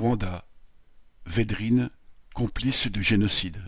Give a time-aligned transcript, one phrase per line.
[0.00, 0.46] Rwanda,
[1.26, 1.90] Védrine,
[2.32, 3.62] complice du génocide.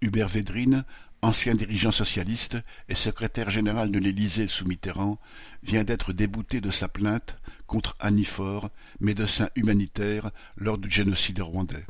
[0.00, 0.84] Hubert Védrine,
[1.20, 5.18] ancien dirigeant socialiste et secrétaire général de l'Élysée sous Mitterrand,
[5.64, 8.28] vient d'être débouté de sa plainte contre Annie
[9.00, 11.84] médecin humanitaire lors du génocide rwandais.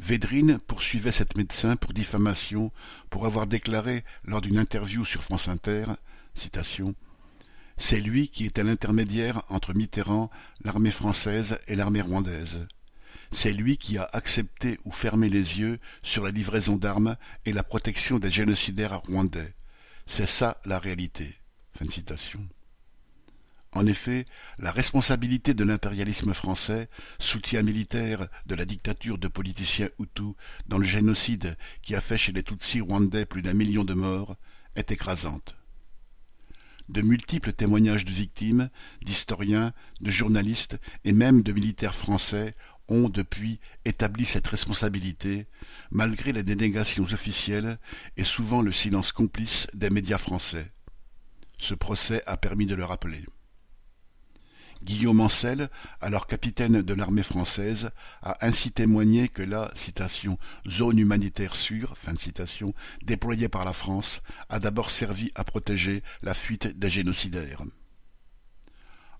[0.00, 2.72] Védrine poursuivait cet médecin pour diffamation
[3.10, 5.84] pour avoir déclaré lors d'une interview sur France Inter
[6.34, 6.96] citation,
[7.76, 10.30] C'est lui qui était l'intermédiaire entre Mitterrand,
[10.64, 12.66] l'armée française et l'armée rwandaise.
[13.30, 17.16] C'est lui qui a accepté ou fermé les yeux sur la livraison d'armes
[17.46, 19.54] et la protection des génocidaires rwandais.
[20.06, 21.38] C'est ça la réalité.
[23.74, 24.26] En effet,
[24.58, 30.34] la responsabilité de l'impérialisme français, soutien militaire de la dictature de politiciens Hutus
[30.66, 34.36] dans le génocide qui a fait chez les Tutsis rwandais plus d'un million de morts,
[34.76, 35.56] est écrasante.
[36.92, 38.68] De multiples témoignages de victimes,
[39.00, 42.54] d'historiens, de journalistes et même de militaires français
[42.86, 45.46] ont depuis établi cette responsabilité,
[45.90, 47.78] malgré les dénégations officielles
[48.18, 50.70] et souvent le silence complice des médias français.
[51.56, 53.24] Ce procès a permis de le rappeler.
[54.82, 57.90] Guillaume Ancel, alors capitaine de l'armée française,
[58.22, 59.72] a ainsi témoigné que la
[60.68, 61.94] zone humanitaire sûre
[63.02, 67.62] déployée par la France a d'abord servi à protéger la fuite des génocidaires.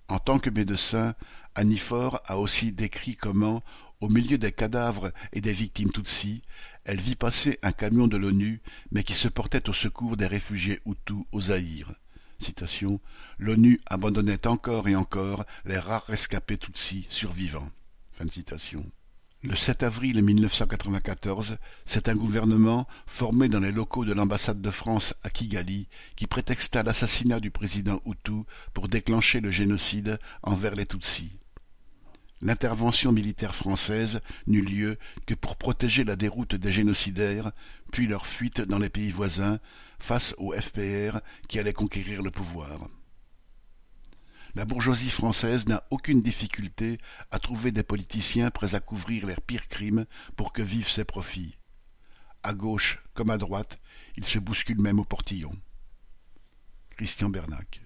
[0.09, 1.15] En tant que médecin,
[1.55, 3.63] Anifor a aussi décrit comment,
[4.01, 6.43] au milieu des cadavres et des victimes Tutsis,
[6.85, 8.61] elle vit passer un camion de l'ONU,
[8.91, 11.93] mais qui se portait au secours des réfugiés Hutus au Zaïre
[13.39, 17.69] l'ONU abandonnait encore et encore les rares rescapés Tutsis survivants.
[19.45, 25.15] Le 7 avril 1994, c'est un gouvernement formé dans les locaux de l'ambassade de France
[25.25, 31.42] à Kigali qui prétexta l'assassinat du président Hutu pour déclencher le génocide envers les Tutsis.
[32.43, 37.53] L'intervention militaire française n'eut lieu que pour protéger la déroute des génocidaires,
[37.93, 39.61] puis leur fuite dans les pays voisins,
[40.01, 42.89] face au FPR qui allait conquérir le pouvoir.
[44.57, 46.99] La bourgeoisie française n'a aucune difficulté
[47.31, 50.05] à trouver des politiciens prêts à couvrir leurs pires crimes
[50.37, 51.57] pour que vivent ses profits.
[52.43, 53.79] À gauche comme à droite,
[54.17, 55.53] ils se bousculent même au portillon.
[56.91, 57.83] Christian Bernac